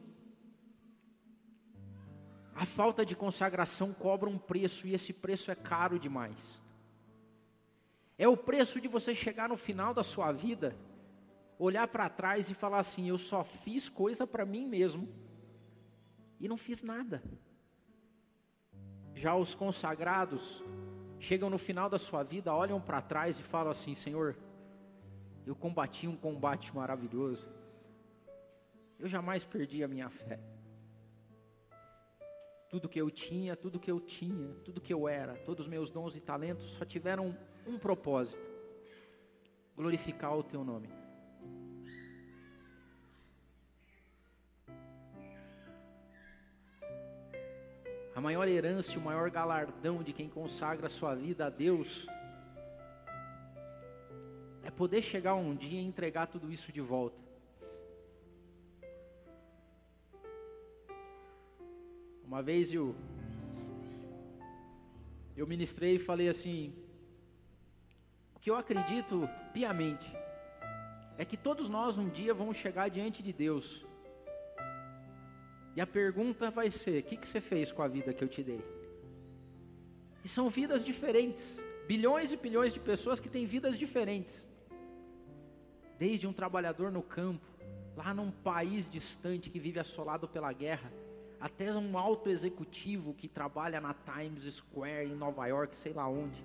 [2.55, 6.59] a falta de consagração cobra um preço e esse preço é caro demais.
[8.21, 10.77] É o preço de você chegar no final da sua vida,
[11.57, 15.09] olhar para trás e falar assim: eu só fiz coisa para mim mesmo
[16.39, 17.23] e não fiz nada.
[19.15, 20.63] Já os consagrados
[21.19, 24.37] chegam no final da sua vida, olham para trás e falam assim: Senhor,
[25.43, 27.49] eu combati um combate maravilhoso,
[28.99, 30.39] eu jamais perdi a minha fé.
[32.69, 35.89] Tudo que eu tinha, tudo que eu tinha, tudo que eu era, todos os meus
[35.89, 37.35] dons e talentos só tiveram
[37.65, 38.39] um propósito:
[39.75, 40.89] glorificar o teu nome.
[48.13, 52.05] A maior herança o maior galardão de quem consagra a sua vida a Deus
[54.63, 57.19] é poder chegar um dia e entregar tudo isso de volta.
[62.23, 62.95] Uma vez eu
[65.35, 66.73] eu ministrei e falei assim:
[68.41, 70.11] que eu acredito piamente
[71.17, 73.85] é que todos nós um dia vamos chegar diante de Deus
[75.75, 78.27] e a pergunta vai ser: o que, que você fez com a vida que eu
[78.27, 78.63] te dei?
[80.23, 81.59] E são vidas diferentes.
[81.87, 84.45] Bilhões e bilhões de pessoas que têm vidas diferentes.
[85.97, 87.45] Desde um trabalhador no campo,
[87.95, 90.91] lá num país distante que vive assolado pela guerra,
[91.39, 96.43] até um alto executivo que trabalha na Times Square em Nova York, sei lá onde.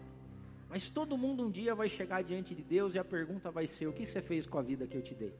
[0.68, 3.86] Mas todo mundo um dia vai chegar diante de Deus e a pergunta vai ser:
[3.86, 5.34] o que você fez com a vida que eu te dei?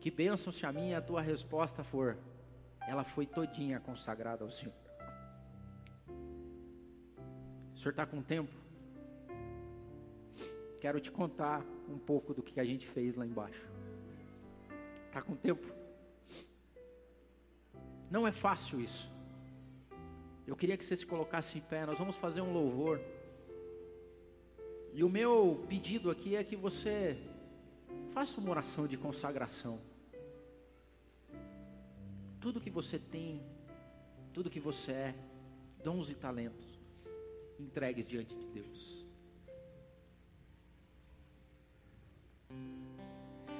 [0.00, 2.18] Que bênção se a minha a tua resposta for,
[2.86, 4.74] ela foi todinha consagrada ao Senhor.
[7.74, 8.52] O Senhor está com tempo?
[10.80, 13.64] Quero te contar um pouco do que a gente fez lá embaixo.
[15.06, 15.66] Está com tempo?
[18.10, 19.10] Não é fácil isso.
[20.46, 21.86] Eu queria que você se colocasse em pé.
[21.86, 23.00] Nós vamos fazer um louvor.
[24.92, 27.16] E o meu pedido aqui é que você
[28.12, 29.80] faça uma oração de consagração
[32.42, 33.40] tudo que você tem,
[34.34, 35.14] tudo que você é,
[35.84, 36.66] dons e talentos,
[37.56, 39.01] entregues diante de Deus.